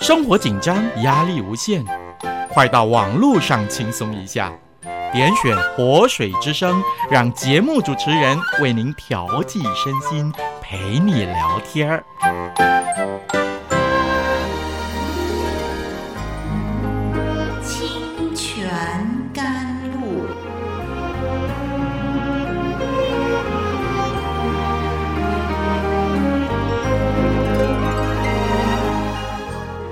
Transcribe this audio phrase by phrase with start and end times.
[0.00, 1.84] 生活紧张，压力无限，
[2.48, 4.50] 快到网络上轻松一下，
[5.12, 10.32] 点选活水之声，让节目主持人为您调剂身心，
[10.62, 12.69] 陪你聊天儿。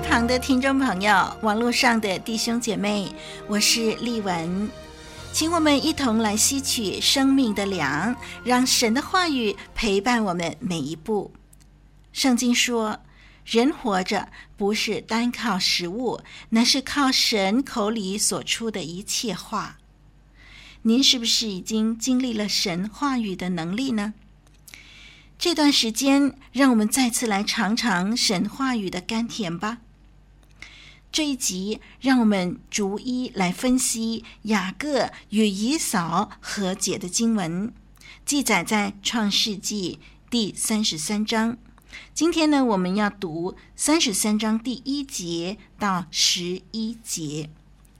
[0.00, 3.14] 旁的听众朋友，网络上的弟兄姐妹，
[3.46, 4.68] 我是丽文，
[5.32, 11.32] 请我们一同来吸取生命的粮，让神的话语陪伴我们每一步。
[12.12, 13.00] 圣经说，
[13.44, 19.78] 人活着不是单靠食物，乃是靠神口里所出的一切话。
[20.82, 24.14] 您是不是已经经历了神话语的能力呢？
[25.38, 29.78] 这段时间，让我们再次来尝尝神话语的甘甜吧。
[31.12, 37.72] 这一集，让我们逐一来分析雅各与以扫和解的经文，
[38.24, 39.98] 记载在创世纪
[40.30, 41.58] 第三十三章。
[42.14, 47.50] 今天呢，我们要读三十三章第一节到十一节，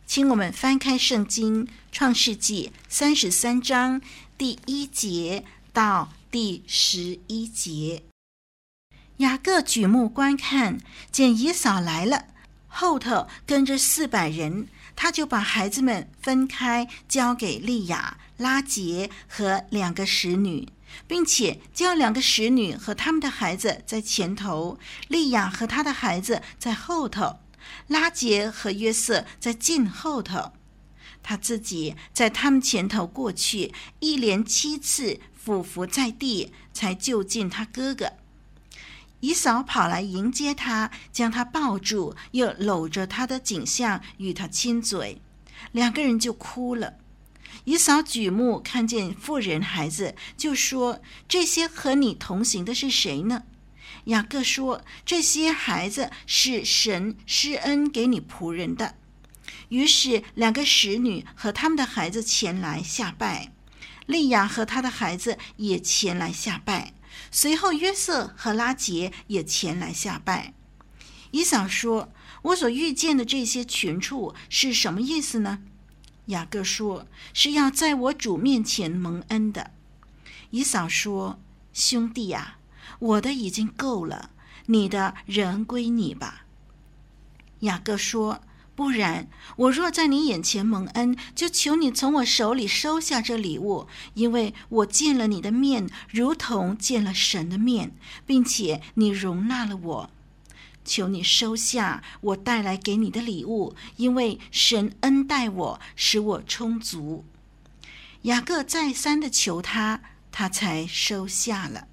[0.07, 4.01] 请我们翻开圣经《创世纪》三十三章
[4.39, 8.05] 第一节到第十一节。
[9.17, 10.79] 雅各举目观看，
[11.11, 12.27] 见以扫来了。
[12.73, 20.69] 后头跟着四百人，他就把孩子们分开，交给利亚、拉杰和两个使女，
[21.07, 27.41] 并且叫两个使女和他们的孩子在前头，利亚和他的孩子在后头，
[27.89, 30.53] 拉杰和约瑟在近后头。
[31.23, 38.13] 他自己在他们前头过去，一连七次俯伏在地，才就近他哥哥。
[39.21, 45.21] 以扫跑来迎接他，将他抱住，又搂着他的颈项与他亲嘴，
[45.73, 46.95] 两个人就哭了。
[47.65, 53.43] 以扫举目看见妇人孩子，就说：“这些和你同行的是谁呢？”
[54.07, 58.95] 雅各说：“这些孩子是神施恩给你仆人的。”
[59.69, 63.53] 于是两个使女和他们的孩子前来下拜，
[64.07, 66.95] 利亚和他的孩子也前来下拜。
[67.31, 70.53] 随后，约瑟和拉结也前来下拜。
[71.31, 75.63] 以扫说：“我所遇见的这些群畜是什么意思呢？”
[76.27, 79.71] 雅各说：“是要在我主面前蒙恩的。”
[80.51, 81.39] 以扫说
[81.73, 82.59] ：“兄弟啊，
[82.99, 84.31] 我的已经够了，
[84.67, 86.45] 你的人归你吧。”
[87.61, 88.43] 雅各说。
[88.81, 97.93] 不然，我若在你眼前蒙恩，就求你从我手里收下这礼物，因为我见了你的面，如同见了神的面，
[98.25, 100.11] 并且你容纳了我。
[100.83, 107.27] 求你收下我带来给你的礼物，因为神恩待我，使我充足。
[108.23, 110.01] 雅各再三的求他，
[110.33, 111.87] 他才收下了。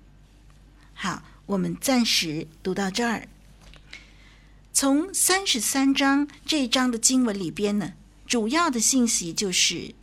[0.93, 3.27] 好，我们暂时读到这儿。
[4.79, 7.93] 从三十三章这一章的经文里边呢，
[8.27, 9.95] 主要的信息就是，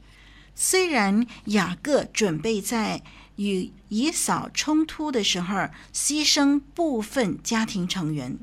[0.56, 3.00] 虽然雅各准备在
[3.36, 8.36] 与以扫冲突的时候牺牲部分家庭成员，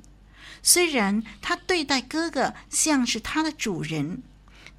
[0.64, 4.24] 虽然他对待哥哥像是他的主人，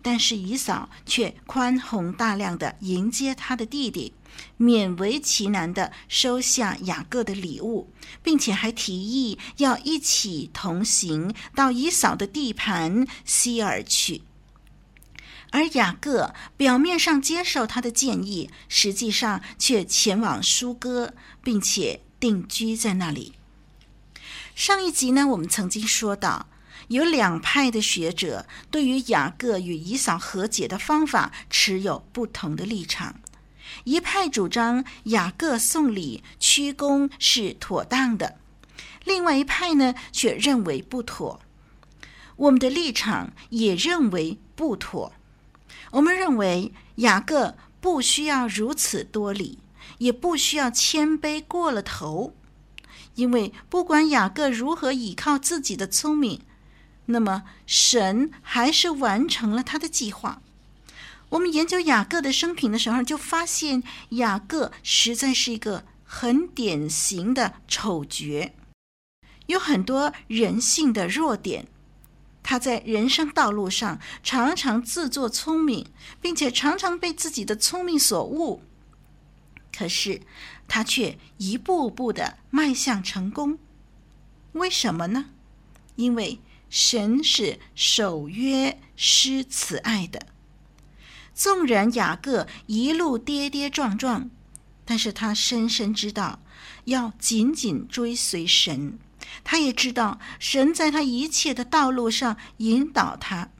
[0.03, 4.13] 但是以扫却宽宏大量的迎接他的弟弟。
[4.59, 14.23] 勉为其难的收下雅各的礼物，并且还提议要一起同行到以扫的地盘希尔去。
[15.51, 21.13] 而雅各表面上接受他的建议，实际上却前往疏割，
[21.43, 23.35] 并且定居在那里。
[24.55, 26.47] 上一集呢，我们曾经说到，
[26.93, 33.21] 有两派的学者对于雅各与以扫和解的方法持有不同的立场。
[33.85, 38.37] 一派主张雅各送礼屈躬是妥当的，
[39.05, 41.41] 另外一派呢却认为不妥。
[42.37, 45.13] 我们的立场也认为不妥。
[45.93, 49.59] 我们认为雅各不需要如此多礼，
[49.99, 52.35] 也不需要谦卑过了头。
[53.15, 56.41] 因为不管雅各如何倚靠自己的聪明，
[57.07, 60.43] 那么神还是完成了他的计划。
[61.31, 68.53] 我们研究雅各的生平的时候，就发现雅各实在是一个很典型的丑角，
[69.47, 71.67] 有很多人性的弱点。
[72.43, 75.87] 他在人生道路上常常自作聪明，
[76.21, 78.63] 并且常常被自己的聪明所误。
[79.75, 80.21] 可是
[80.69, 83.59] 他却一步步的迈向成功。
[84.53, 85.27] 为什么呢？
[85.97, 86.41] 因为
[86.73, 90.27] 神是守约施慈爱的。
[91.35, 94.31] 纵然雅各一路跌跌撞撞，
[94.87, 96.41] 但是他深深知道
[96.87, 98.99] 要紧紧追随神。
[99.45, 103.51] 他也知道神在他一切的道路上引导他。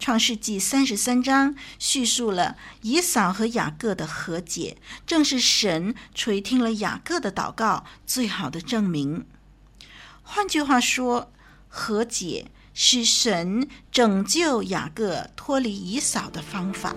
[0.00, 9.24] 创世纪三十三章叙述了以扫和雅各的和解，正是神垂听了雅各的祷告最好的证明。
[10.22, 11.32] 换句话说，
[11.72, 16.94] 和解是神拯救雅各脱离以扫的方法。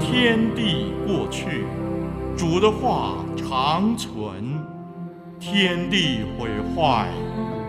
[0.00, 1.64] 天地过去，
[2.36, 4.60] 主的话长存；
[5.38, 7.08] 天地毁坏，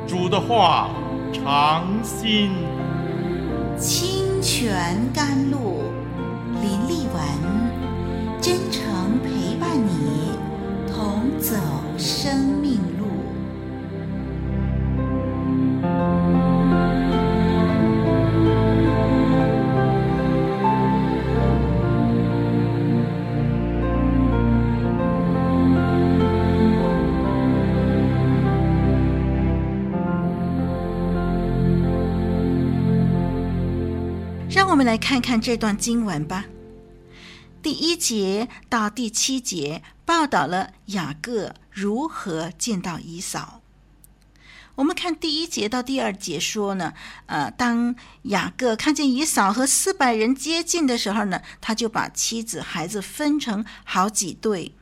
[0.08, 0.90] 主的话
[1.32, 2.52] 长新。
[3.80, 5.84] 清泉甘露，
[6.62, 7.24] 林立文，
[8.50, 10.32] 真诚陪伴你，
[10.92, 11.56] 同走
[12.00, 13.06] 生命路。
[34.50, 36.48] 让我们来看看这段经文吧。
[37.62, 43.62] 第一节到第七节报道了雅各如何见到以扫。
[44.76, 46.94] 我们看第一节到第二节说呢，
[47.26, 54.74] 呃，当雅各看见以扫和四百人接近的时候呢，他就把妻子孩子分成好几队，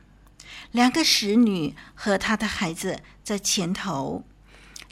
[0.70, 4.24] 两个使女和他的孩子在前头，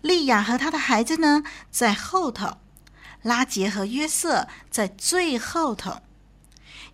[0.02, 2.58] 利亚和他的孩子呢在后头。
[3.22, 6.00] 拉结和约瑟在最后头，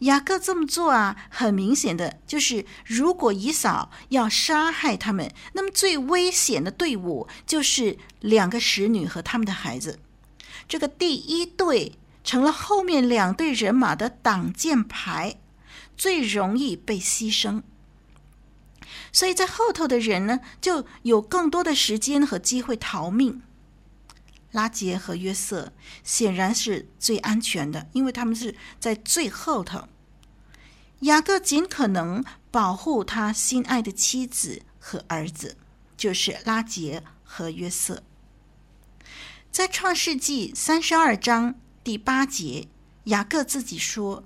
[0.02, 10.00] 雅各这么做啊，很明显的就是，如果以扫要杀害他们，那么最危险的队伍就是两个使女和他们的孩子。
[10.68, 11.92] 这个第一队
[12.24, 15.36] 成了后面两队人马的挡箭牌，
[15.96, 17.62] 最容易被牺牲。
[19.12, 23.42] 所以在后头的人呢，就有更多的时间和机会逃命。
[24.50, 25.72] 拉杰和约瑟
[26.02, 29.88] 显然是最安全的，因为他们是在最后头。
[31.02, 35.56] 雅各尽可能保护他心爱的妻子和儿子，
[35.96, 38.04] 就是拉杰和约瑟。
[39.50, 42.68] 在创世纪三十二章第八节，
[43.04, 44.22] 雅各自己说：“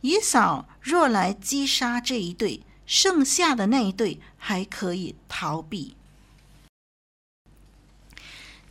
[0.00, 5.96] 以扫若来击杀这一对，剩下的那一对还可以逃避。”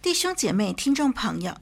[0.02, 1.56] 弟兄姐妹、听众朋友，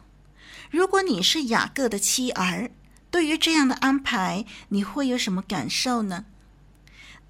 [0.71, 2.71] 如果你是雅各的妻儿，
[3.17, 6.25] 对于这样的安排，你会有什么感受呢？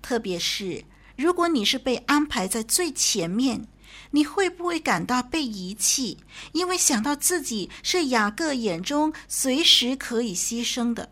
[0.02, 0.84] 特别是
[1.16, 3.66] 如果你是被安排在最前面，
[4.12, 6.18] 你会不会感到被遗弃？
[6.52, 11.10] 因为想到自己是雅各眼中随时可以牺牲的，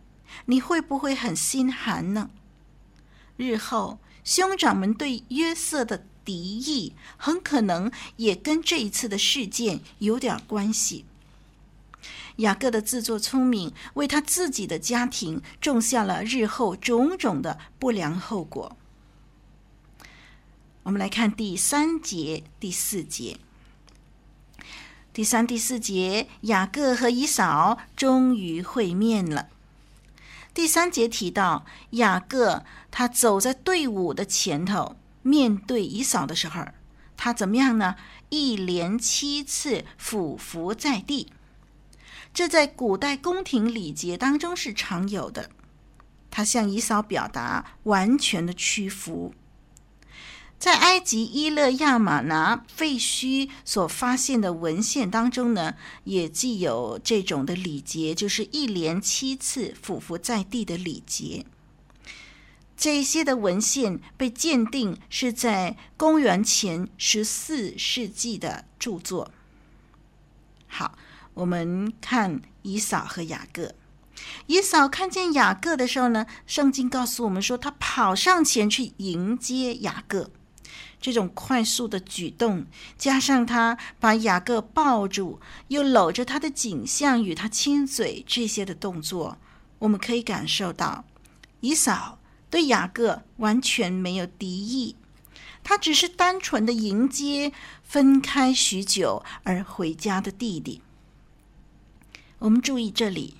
[0.47, 2.29] 你会不会很心寒呢？
[3.37, 11.05] 日后兄长们对约瑟的敌意很可能也跟这一次的事件有点关系。
[12.37, 18.75] 雅各的自作聪明，为他自己的家庭种下了日后种种的不良后果。
[20.83, 23.37] 我们来看第三节、第四节。
[25.13, 29.47] 第三、第四节，雅各和以扫终于会面了。
[30.53, 34.97] 第三节提到雅各，他走在队伍的前头。
[35.21, 36.65] 面对以扫的时候，
[37.17, 37.95] 他怎么样呢？
[38.29, 41.31] 一连七次俯伏在地，
[42.35, 45.49] 这在古代宫廷礼节当中是常有的。
[46.29, 49.33] 他向以嫂表达完全的屈服。
[50.59, 61.45] 在埃及伊勒亚玛拿废墟所发现的文献当中呢，也记有这种的礼节，就是一连七次俯伏在地的礼节。
[62.75, 69.31] 这些的文献被鉴定是在公元前十四世纪的著作。
[70.67, 70.97] 好，
[71.35, 73.73] 我们看以扫和雅各。
[74.47, 80.31] 以扫看见雅各的时候呢，圣经告诉我们说，他跑上前去迎接雅各。
[80.99, 82.65] 这种快速的举动，
[82.97, 89.37] 加上他把雅各抱住，又搂着他的颈项与他亲嘴，这些的动作，
[89.79, 91.05] 我们可以感受到，
[91.59, 92.17] 以扫
[92.49, 94.95] 对雅各完全没有敌意，
[95.63, 97.51] 他只是单纯的迎接
[97.83, 100.81] 分开许久而回家的弟弟。
[102.39, 103.35] 我们注意这里。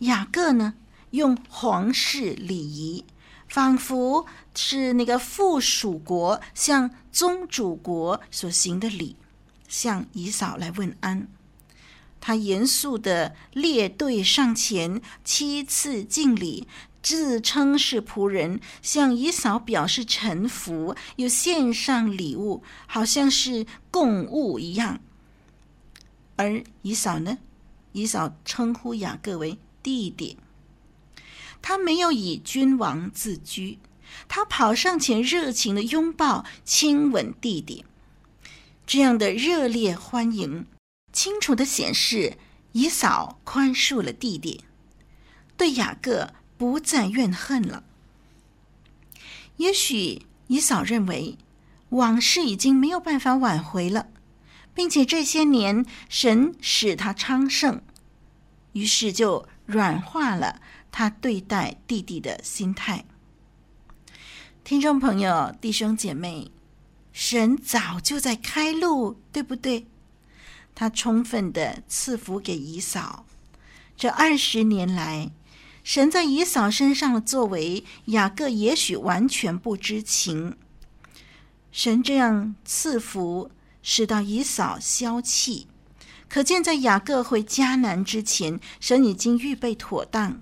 [0.00, 0.74] 雅各呢，
[1.10, 3.04] 用皇室礼仪，
[3.48, 9.16] 仿佛是那个附属国向宗主国所行的礼，
[9.68, 11.28] 向姨嫂来问安。
[12.20, 16.68] 他严肃的列队上前，七次敬礼，
[17.02, 25.00] 自称是仆人，向姨嫂表示臣服，又献上礼物，好像是供物一样。
[26.36, 27.38] 而姨嫂呢，
[27.92, 30.36] 以扫称呼雅各为弟弟，
[31.62, 33.78] 他没有以君王自居，
[34.28, 37.84] 他跑上前热情的拥抱、亲吻弟弟。
[38.86, 40.66] 这样的热烈欢迎，
[41.12, 42.36] 清楚的显示
[42.72, 44.64] 以扫宽恕了弟弟，
[45.56, 47.84] 对雅各不再怨恨了。
[49.56, 51.36] 也许以扫认为
[51.90, 54.08] 往事已经没有办法挽回了，
[54.80, 57.82] 并且这些年神使他昌盛，
[58.72, 59.46] 于是就。
[59.66, 60.60] 软化了
[60.90, 63.04] 他对待弟弟的心态。
[64.64, 66.50] 听众朋友、弟兄姐妹，
[67.12, 69.86] 神早就在开路，对不对？
[70.74, 73.26] 他充分的赐福给以扫。
[73.96, 75.30] 这二十年来，
[75.84, 80.56] 神在以扫身上的作为，雅各也许完全不知情。
[81.70, 85.68] 神这样赐福，使到以扫消气。
[86.28, 90.40] 可见，在雅各回迦南之前，神已经预备妥当。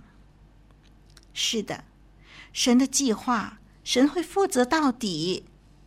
[1.33, 1.85] 是的，
[2.53, 5.45] 神的计划，神会负责到底。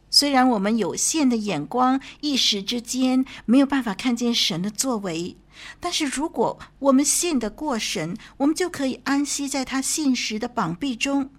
[0.10, 5.38] 虽然我们有限的眼光，一时之间没有办法看见神的作为，
[5.79, 11.29] 但是如果我们信得过神，我们就可以安息在他信实的膀臂中。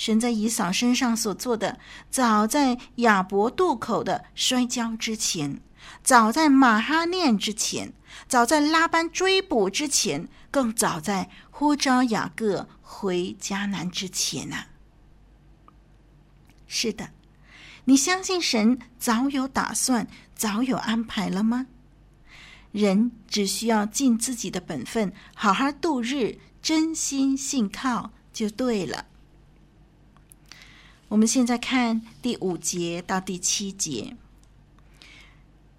[0.00, 1.78] 神在以扫身上所做的，
[2.08, 5.60] 早在雅伯渡口的摔跤之前。
[6.02, 7.92] 早在马哈念之前，
[8.26, 14.66] 早在拉班追捕之前，更早在呼召雅各回迦南之前呐、啊。
[16.66, 17.10] 是的，
[17.84, 21.66] 你相信神早有打算，早有安排了吗？
[22.72, 29.04] 人只需要尽自己的本分，好好度日，真心信靠就对了。
[31.10, 34.16] 我们现在看第五节到第七节。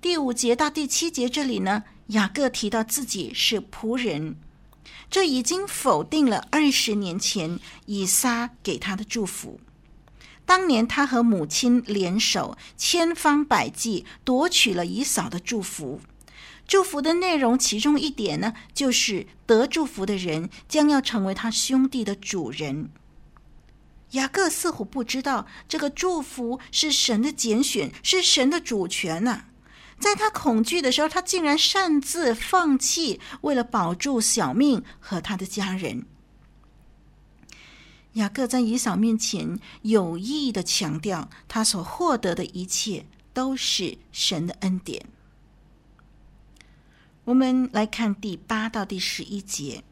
[0.01, 4.35] 第五节到第七节这里呢，雅各提到自己是仆人，
[5.09, 9.61] 这已经否定了二十年前以撒给他的祝福。
[10.45, 16.01] 当年他和母亲联手，千方百计夺取了以扫的祝福。
[16.67, 22.89] 祝福的内容其中一点呢，就是得祝福的人将要成为他兄弟的主人。
[24.11, 29.45] 雅各似乎不知道这个祝福是神的拣选，是神的主权呐、
[29.99, 36.05] 在他恐惧的时候，他竟然擅自放弃，为了保住小命和他的家人。
[38.13, 45.05] 雅各在以扫面前有意的强调，他所获得的一切都是神的恩典。
[47.23, 49.83] 我们来看第八到第十一节。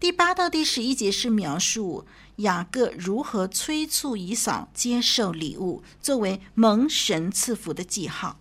[0.00, 2.04] 第八到第十一节是描述
[2.36, 8.38] 雅各如何催促以扫接受礼物，作为蒙神赐福的记号。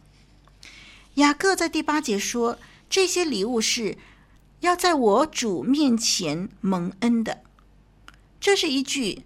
[1.16, 2.60] 雅各在第八节说
[2.90, 3.98] ：“这些礼物是
[4.60, 7.44] 要在我主面前蒙恩的。”
[8.42, 9.24] 这是一句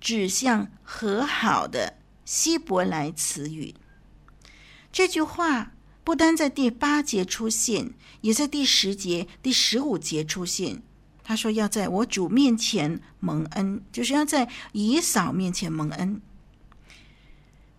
[0.00, 3.74] 指向和好的希伯来词语。
[4.92, 5.72] 这句话
[6.04, 10.82] 不单在第八节出现，也在第十节、第十五节出现。
[11.32, 16.20] 他说：“要在我主面前蒙恩，就是要在以扫面前蒙恩。”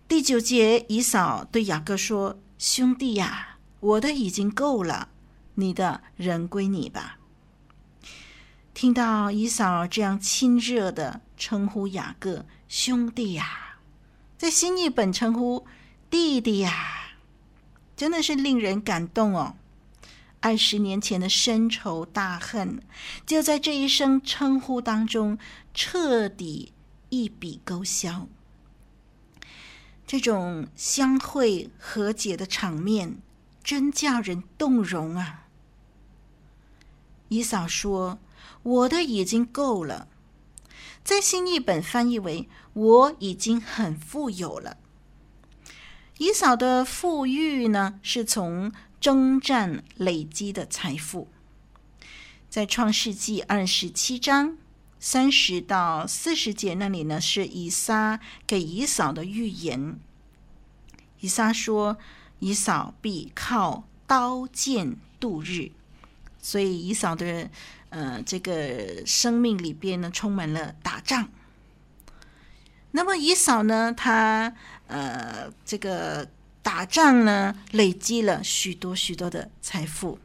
[0.08, 5.10] 第九节，以扫对雅各说：“兄弟呀！”我的已经够了，
[5.54, 7.20] 你的人归你吧。
[8.72, 13.78] 听到以扫这样亲热的称呼雅各兄弟呀，
[14.36, 15.64] 在新译本称呼
[16.10, 17.14] 弟弟呀，
[17.94, 19.54] 真的是令人感动哦。
[20.44, 22.82] 二十年前的深仇大恨，
[23.24, 25.38] 就在这一声称呼当中
[25.72, 26.74] 彻底
[27.08, 28.28] 一笔勾销。
[30.06, 33.22] 这种相会和解的场面。
[33.62, 35.46] 真叫人动容啊！
[37.30, 38.18] 姨嫂说
[38.62, 40.06] ：“我的已经够了。
[41.02, 44.76] 在新译本翻译为我已经很富有了。
[46.18, 48.70] 姨嫂的富裕呢，是从
[49.04, 51.28] 征战累积的财富。
[52.48, 54.56] 在创世纪二十七章
[54.98, 60.00] 三十到四十节那里呢，是以撒给以扫的预言。
[61.20, 61.98] 以撒说，
[62.38, 65.72] 以扫必靠刀剑度日，
[66.40, 67.50] 所以以扫的
[67.90, 71.28] 呃这个生命里边呢，充满了打仗。
[72.92, 74.54] 那么以扫呢，他
[74.86, 76.26] 呃这个
[76.64, 80.18] 打仗呢，累积了许多许多的财富。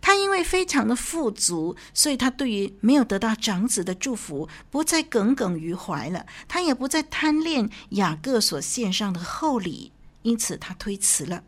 [0.00, 6.26] 他因为非常的富足，所以他对于没有得到长子的祝福，不再耿耿于怀了。
[6.48, 9.92] 他也不再贪恋雅各所献上的厚礼，
[10.22, 11.44] 因此他推辞了。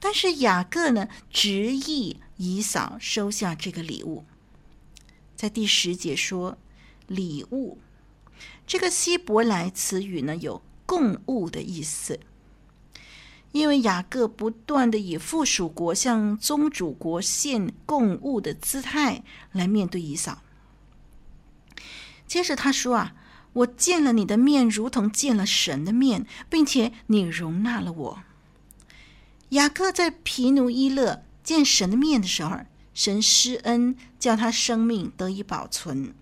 [0.00, 4.24] 但是雅各呢，执意以扫收下这个礼物。
[5.36, 6.58] 在第十节说
[7.06, 7.78] 礼物，
[8.66, 12.18] 这个希伯来词语呢，有供物的意思。
[13.54, 20.42] 因为雅各不断的以附属国向宗主国献供物的姿态来面对以扫。
[22.26, 23.14] 接着他说啊，
[23.52, 28.22] 我见了你的面，如同见了神的面，并且你容纳了我。
[29.50, 32.58] 雅各在皮努伊勒见神的面的时候，
[32.92, 36.12] 神施恩，叫他生命得以保存。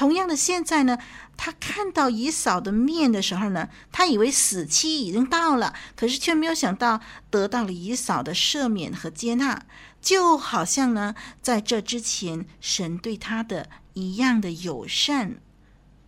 [0.00, 0.96] 同样的，现在呢，
[1.36, 9.66] 他看到以扫的面的时候呢，他以为死期已经到了，可是却没有想到得到了以扫的赦免和接纳，
[10.00, 15.38] 就好像呢，在这之前神对他的一样的友善。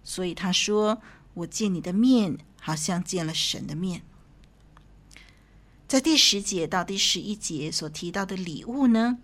[0.02, 1.02] 所以他说
[1.34, 4.00] ：“我见你的面，好像见了神的面。”
[5.86, 9.18] 在第十节到第十一节所提到的礼物呢，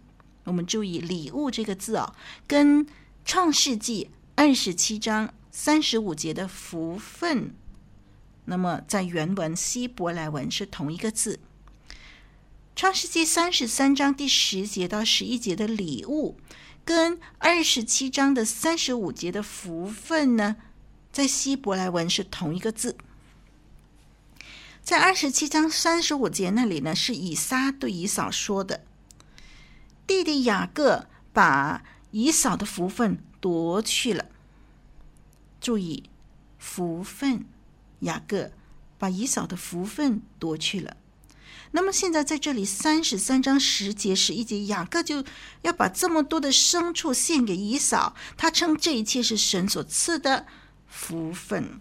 [0.44, 2.14] 我们注意“礼物”这个字哦，
[2.46, 2.86] 跟
[3.24, 7.52] 创世纪二十七章三十五节的福分，
[8.44, 11.40] 那么在原文希伯来文是同一个字。
[12.76, 16.38] 创世纪三十三章第十节到十一节的礼物，
[16.84, 20.54] 跟二十七章的三十五节的福分呢，
[21.10, 22.96] 在希伯来文是同一个字。
[24.84, 28.84] 在二十七章三十五节那里呢，是以撒对以扫说的，
[30.06, 34.26] 弟弟雅各把以扫的福分夺去了。
[35.60, 36.04] 注意，
[36.58, 37.44] 福分，
[38.00, 38.50] 雅各
[38.98, 40.96] 把以扫的福分夺去了。
[41.72, 45.24] 那么现在在这里三十三章十节十一节，雅各就
[45.62, 50.46] 要把这么多的牲畜献给以扫，他称这一切是神所赐的
[50.86, 51.80] 福分。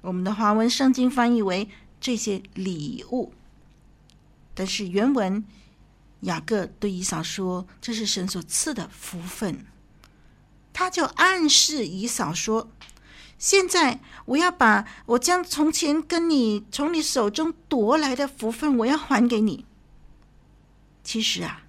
[0.00, 1.68] 我们的华文圣经翻译为。
[2.00, 3.32] 这些礼物，
[4.52, 5.42] 但是原文
[6.20, 9.64] 雅各对以扫说：“这是神所赐的福分。”
[10.74, 12.68] 他就暗示以扫说
[13.38, 19.64] ：“现在我要把我将从前跟你从你手中夺来的福分，我要还给你。”
[21.04, 21.62] 其实啊，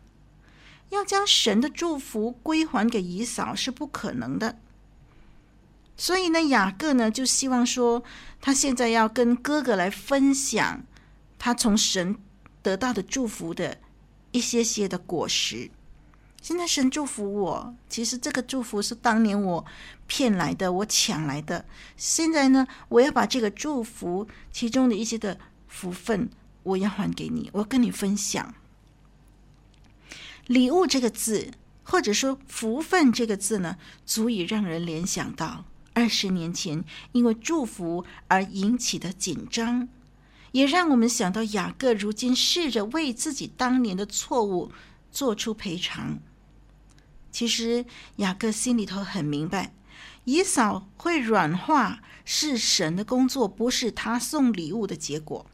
[0.89, 4.57] 要将神的祝福归还给以扫是不可能的。
[5.97, 8.03] 所以呢，雅各呢就希望说，
[8.41, 10.83] 他现在要跟哥哥来分享
[11.37, 12.17] 他从神
[12.61, 13.77] 得到的祝福的
[14.31, 15.69] 一些些的果实。
[16.45, 19.65] 现在神祝福我，其实这个祝福是当年我
[20.05, 21.65] 骗来的，我抢来的。
[21.97, 26.29] 现在呢，我要把这个祝福其中的一些的福分，
[26.61, 28.53] 我要还给你，我要跟你分享。
[30.45, 31.49] 礼物这个字，
[31.83, 35.65] 或者说福分这个字呢，足以让人联想到。
[35.95, 39.89] 二十年前，因为祝福而引起的紧张，
[40.51, 44.71] 也让我们想到雅各如今试着为自己当年的错误
[45.11, 46.19] 做出赔偿。
[47.35, 47.83] 其实
[48.15, 49.73] 雅各心里头很明白，
[50.23, 55.45] 以扫会软化是神的工作，不是他送礼物的结果。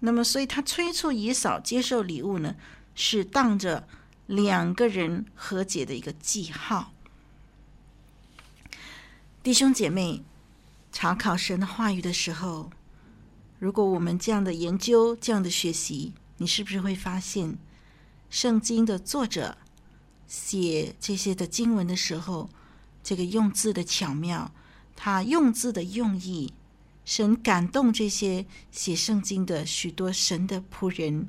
[0.00, 2.54] 那么，所以他催促以扫接受礼物呢，
[2.94, 3.88] 是当着
[4.26, 6.92] 两个人和解的一个记号。
[9.42, 10.22] 弟兄姐妹，
[10.92, 12.68] 查考神的话语的时候，
[13.58, 17.56] 如果我们这样的研究、这样的学习，你是不是会发现，
[18.28, 19.56] 圣经的作者
[20.26, 22.48] 写这些的经文的时候，
[23.02, 24.52] 这个用字的巧妙，
[24.94, 26.52] 他用字的用意，
[27.04, 31.28] 神感动这些写圣经的许多神的仆人，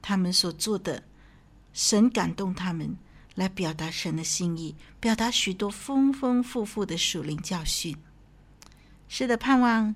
[0.00, 1.02] 他们所做的，
[1.72, 2.96] 神感动他们。
[3.36, 7.96] 来表达神的心意，表达许多丰丰富富的属灵教训。
[9.08, 9.94] 是的，盼望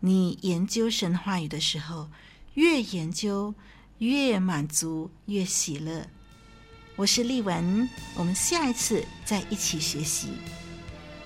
[0.00, 2.10] 你研究神话语的时候，
[2.54, 3.54] 越研究
[3.98, 6.06] 越满足，越喜乐。
[6.98, 10.28] 我是丽文，我们下一次再一起学习。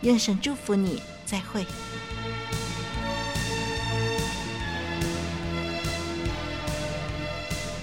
[0.01, 1.65] 愿神祝福你，再会。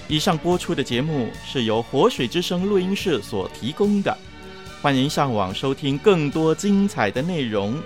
[0.06, 4.14] 以上播出的节目是由活水之声录音室所提供的，
[4.82, 7.82] 欢迎上网收听更多精彩的内容，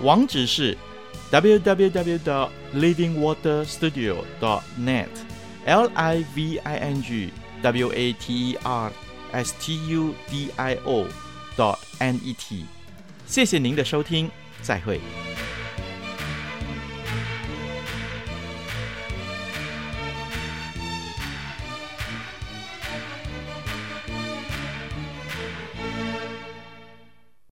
[0.00, 0.76] 网址是
[1.30, 2.22] www.
[2.24, 4.16] 的 livingwaterstudio.
[4.40, 5.06] dot net
[5.64, 7.30] l i v i n g
[7.62, 8.90] w a t e r
[9.32, 11.06] s t u d i o
[11.56, 12.64] dot n e t，
[13.26, 14.30] 谢谢您的收听，
[14.62, 15.00] 再会。